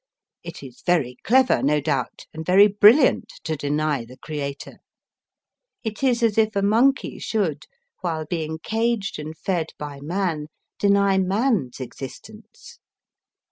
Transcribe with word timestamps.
It 0.41 0.63
is 0.63 0.81
very 0.83 1.17
clever, 1.23 1.61
no 1.61 1.79
doubt, 1.79 2.25
and 2.33 2.43
very 2.43 2.67
brilliant 2.67 3.33
to 3.43 3.55
deny 3.55 4.03
the 4.03 4.17
Creator; 4.17 4.79
it 5.83 6.01
is 6.01 6.23
as 6.23 6.39
if 6.39 6.55
a 6.55 6.63
monkey 6.63 7.19
should, 7.19 7.65
while 7.99 8.25
being 8.25 8.57
caged 8.63 9.19
and 9.19 9.37
fed 9.37 9.67
by 9.77 9.99
man, 10.01 10.47
deny 10.79 11.19
man 11.19 11.69
s 11.71 11.79
existence. 11.79 12.79